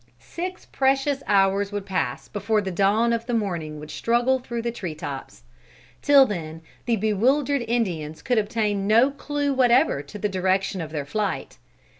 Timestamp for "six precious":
0.17-1.21